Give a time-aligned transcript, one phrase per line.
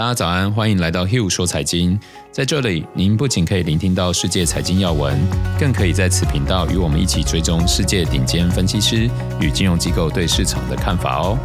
[0.00, 2.00] 大家早安，欢迎来到 Hugh 说财经。
[2.32, 5.20] 在这里，您不仅可以聆听到世界财经要闻，
[5.58, 9.10] 更可以在此频道与我们一起追踪世界顶尖分析师
[9.42, 11.38] 与金融机构对市场的看法哦。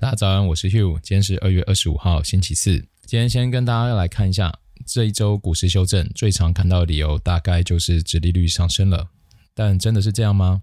[0.00, 2.86] 大家早安，我是 Hugh，今天是二月二十五号，星期四。
[3.04, 4.52] 今天先跟大家来看一下
[4.84, 9.10] 这一周股市修正，最常看到的理由大概就是指利率上升了，
[9.54, 10.62] 但真的是这样吗？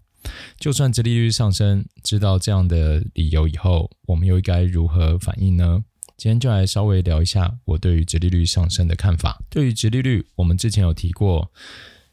[0.59, 5.83] 就算殖利率上升，知道这样的理由以后，我们又该如何反应呢？
[6.15, 9.41] 今天就来稍微聊一下我对于殖利率上升的看法。
[9.49, 11.51] 对于殖利率，我们之前有提过，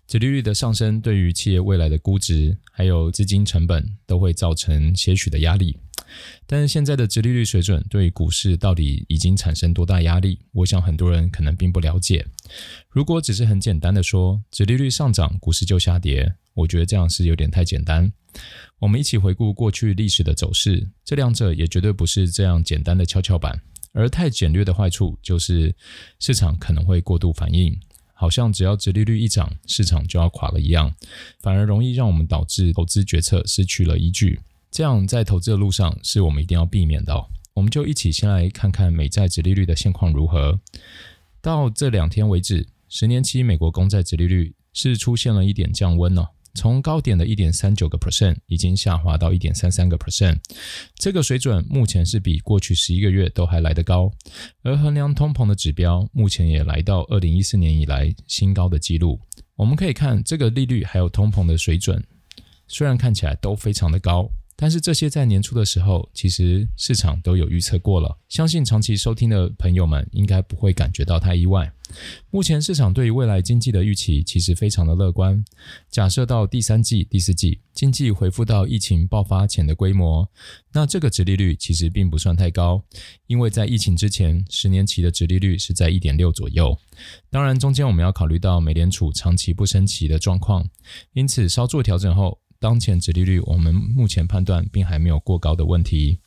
[0.06, 5.77] 殖利率的上升对于企业未来的估值还有资金成本都会造成些许的压力。
[6.45, 10.41] 但是现在的殖利率水准对于股市到底已经产生多大压力？
[10.52, 12.27] 我想很多人可能并不了解。
[12.88, 16.34] 如果只是很简单的说，殖利率上涨，股市就下跌。
[16.60, 18.12] 我觉得这样是有点太简单。
[18.78, 23.60] 我们一起回顾过去历史的走势，这两者也绝对不是这样简单的跷跷板。
[23.92, 25.75] 而太简略的坏处就是
[26.20, 27.77] 市场可能会过度反应，
[28.14, 30.94] 好像只要殖利率一涨，市场就要垮了一样，
[31.41, 34.38] 反而容易让我们导致投资决策失去了依据。
[34.70, 37.12] 这样在投资的路上是我们一定要避免的。
[37.55, 40.61] 我们就一起先来看看美债殖利率的现况如何。
[41.42, 46.28] 到这两天为止，十年期美国公债殖利率是出现了一点降温哦。
[46.55, 50.39] 从高点的一点三九个 percent 已经下滑到一点三三个 percent，
[50.97, 54.11] 这个水准目前是比过去十一个月都还来得高，
[54.62, 59.21] 而衡量通膨的指标目前也来到二零一四年以来新高的纪录。
[59.56, 62.03] 我们可以看这个利率还有通膨的水准，
[62.67, 64.31] 虽然看起来都非常的高。
[64.61, 68.19] 但是这些在年初的时候，其实市场都有预测过了。
[68.28, 71.72] 相信长期收听的朋友们应该不会感觉到太意外。
[72.30, 75.42] 目前市场对于未来经济的预期其实非常的乐观。
[75.91, 80.28] 假设到第三季、第四季经济恢复到疫情爆发前的规模，
[80.75, 82.84] 那这个殖利率其实并不算太高，
[83.28, 86.78] 因为在疫情之前，十年期的殖利率是在一点六左右。
[87.31, 90.69] 当然，中间我们要考虑到美联储长期不升息的状况，
[91.15, 92.40] 因此稍作调整后。
[92.60, 96.19] 当前殖利率，我们目前判断并还没有过高的问题。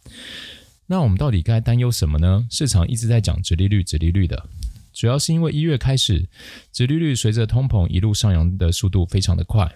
[0.87, 2.47] 那我们到底该担忧什么呢？
[2.49, 4.49] 市场一直在讲殖利率，殖利率的，
[4.91, 6.27] 主要是因为一月开始，
[6.71, 9.71] 殖利率随着通膨一路上扬的速度非常的快。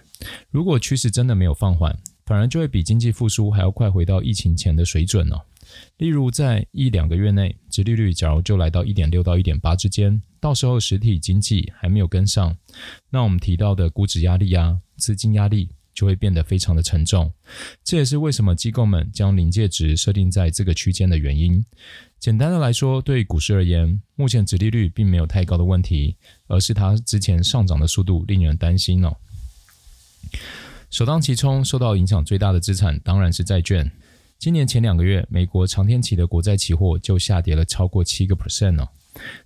[0.50, 1.96] 如果趋势真的没有放缓，
[2.26, 5.40] 反而就会比经济复苏还要快回到疫情前的水准哦。
[5.98, 12.56] 例如在一两个月内，殖利率假如就来到一点六到一点八之间，到时候实体经济还没有跟上，
[13.10, 15.68] 那我们提到的估值压力啊，资金压力。
[15.98, 17.32] 就会变得非常的沉重，
[17.82, 21.64] 这也是为什么机构们将临界值设定在这个区间的原因。
[22.20, 26.16] 简单的来说，对股市而言，目前殖利率并没有太高的问题，
[26.46, 29.16] 而是它之前上涨的速度令人担心哦。
[30.88, 33.90] 首当其冲受到影响最大的资产当然是债券。
[34.38, 38.88] 今年前两个月，美国长天期的国债期货就下跌了超过七个 percent 哦，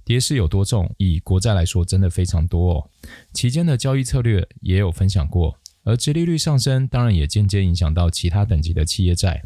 [0.05, 0.95] 跌势有多重？
[0.99, 2.91] 以国债来说，真的非常多哦。
[3.33, 5.59] 期间的交易策略也有分享过。
[5.85, 9.43] 而殖利率上升，当然也间接影响到其他等级的企业债。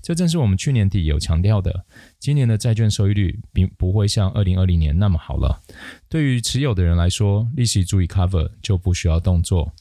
[0.00, 1.84] 这正是我们去年底有强调的，
[2.18, 5.60] 今年的债券收益率并不会像二零二零年那么好了。
[6.08, 9.72] 对于持有的人来说，利息足以 cover 就不需要动作；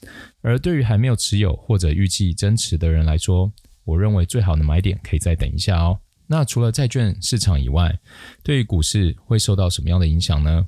[0.41, 3.51] 而对于还没有持有或者预计增持的人来说，
[3.83, 5.99] 我认为最好的买点可以再等一下哦。
[6.27, 7.99] 那除了债券市场以外，
[8.41, 10.65] 对于股市会受到什么样的影响呢？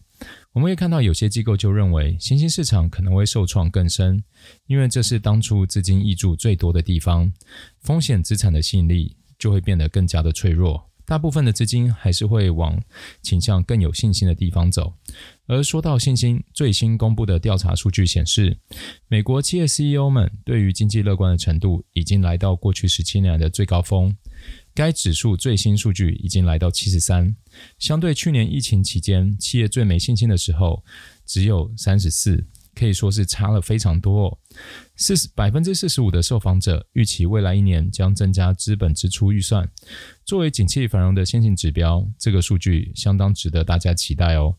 [0.53, 4.23] 我们会看到有些机构就认为，新兴市场可能会受创更深，
[4.67, 7.33] 因为这是当初资金挹注最多的地方，
[7.81, 12.79] 风险资产的吸引力就会变得更加的脆弱，大部分的资金还是会往
[13.21, 14.93] 倾向更有信心的地方走。
[15.47, 18.57] 而说到信心，最新公布的调查数据显示，
[19.07, 24.15] 美国企业 CEO 们对于经济乐观的程度已经来到过去十七年的最高峰。
[24.75, 27.35] 该指数最新数据已经来到七十三，
[27.77, 30.83] 相对去年疫情期间企业最没信心的时候，
[31.25, 34.37] 只有三十四，可以说是差了非常多哦。
[34.95, 39.69] 四十百分之四十五的受访者预期未来一年将增加资本支出预算，
[40.25, 44.55] 作为景气繁荣的先行指标，这个数据相当值得大家期待哦。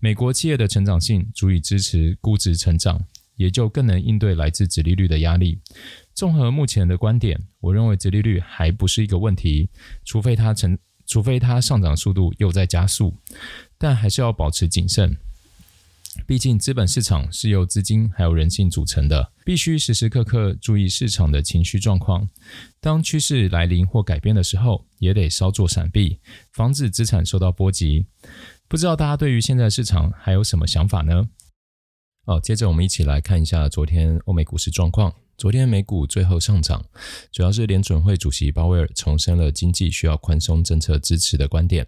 [0.00, 3.00] 美国企业的成长性足以支持估值成长，
[3.36, 5.60] 也就更能应对来自殖利率的压力。
[6.14, 9.70] 综合目前的观点，我认为直利率还不是一个问题，
[10.04, 13.16] 除非它成，除非它上涨速度又在加速，
[13.78, 15.16] 但还是要保持谨慎。
[16.26, 22.28] 毕竟资本市场是由资金还有人性组成的，必须时时刻刻注意市场的情绪状况。
[22.80, 26.20] 当趋势来临或改变的时候，也得稍作闪避，
[26.52, 28.04] 防止资产受到波及。
[28.68, 31.26] 不知道大家对于现在市场还有什么想法呢？
[32.26, 35.14] 哦，接着我们一起来看一下昨天欧美股市状况。
[35.42, 36.84] 昨天美股最后上涨，
[37.32, 41.84] 主要是联准会主席鲍威尔重申了经济需要宽松政策支持的观点，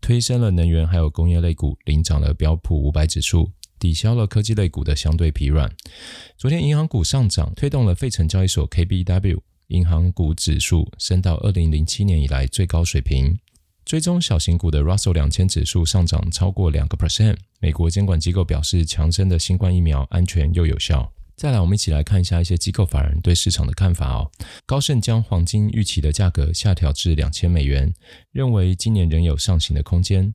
[0.00, 5.70] 推升了能源还有工业类股领涨了标普五百指数，抵消了科技类股的相对疲软。
[6.38, 13.38] 昨天银行股上涨，推动了费城交易所 KBW 银行股指数升到二零零七年以来最高水平。
[13.84, 17.36] 追踪小型股的 Russell 两千指数上涨超过两个 percent。
[17.60, 21.12] 美国监管机构表示，强生的新冠疫苗安全又有效。
[21.38, 24.28] 再来，我们一起来看一下一些机构法人对市场的看法哦。
[24.66, 27.94] 高盛将黄金预期的价格下调至两千美元，
[28.32, 30.34] 认为今年仍有上行的空间。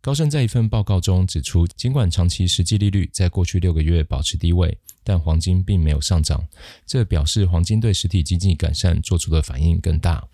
[0.00, 6.42] 高盛在一份报告中指出，尽管长期实际利率在过去六个月保持低位，但黄金并没有上涨，
[6.86, 10.26] 这表示黄金对实体经济改善做出的反应更大。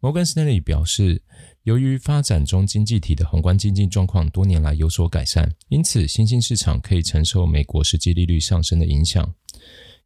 [0.00, 1.22] 摩根士丹利表示，
[1.66, 9.34] 由于发展中经济体的宏观经济状况多年来有所改善，因此新兴市场可以承受美国实际利率上升的影响，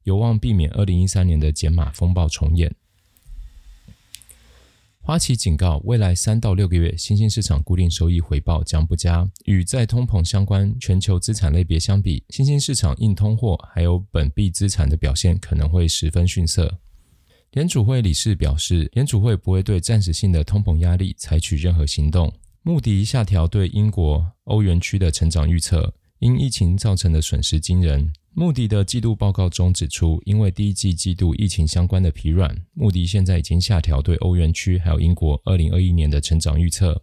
[0.05, 2.75] 有望避免二零一三年的减码风暴重演。
[5.01, 16.79] 花旗警告，未来三到六个月新兴市场固定收益回报将不佳，与在通膨相关全球资产类别相比，新兴市场硬通货还有本币资产的表现可能会十分逊色。
[17.53, 22.33] 联储会理事表示，联储会不会对暂时性的通膨压力采取任何行动。
[22.63, 28.13] 穆迪下调对英国、欧元区的成长预测，因疫情造成的损失惊人。
[28.35, 37.03] 穆迪的季度报告中指出，因为第一季季度疫情相关的疲软，穆迪现在已经下调对欧元区还有英国二零二一年的成长预测。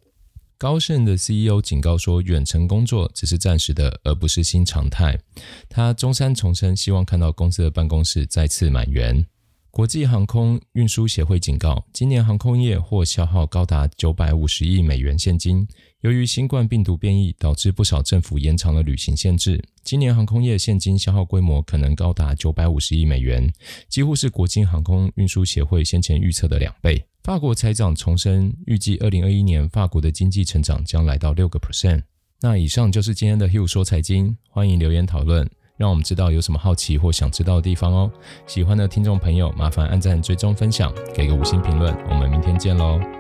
[0.58, 5.20] 高盛的 CEO 警告说，远程工作只是暂时的，而不是新常态。
[5.68, 9.26] 他周三重申，希望看到公司的办公室再次满员。
[9.78, 15.68] 国际航空运输协会警告，今年航空业或消耗高达九百五十亿美元现金。
[16.02, 19.64] 由于新冠病毒变异，导致不少政府延长了旅行限制。
[19.84, 23.54] 今年航空业现金消耗规模可能高达九百五十亿美元，
[23.88, 27.06] 几乎是国际航空运输协会先前预测的两倍。
[27.22, 32.02] 法国财长重申，预计二零二一年法国的经济成长将来到六个 percent。
[32.42, 35.48] 那以上就是今天的 Hugh 说财经，欢迎留言讨论。
[35.78, 38.12] 让我们知道有什么好奇或想知道的地方哦。
[38.46, 41.96] 喜欢的听众朋友，麻烦按赞、追踪、分享，给个五星评论。
[42.10, 43.17] 我们明天见喽。